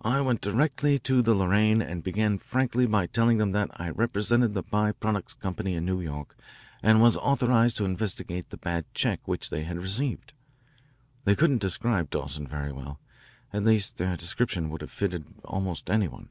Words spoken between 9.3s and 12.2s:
they had received. They couldn't describe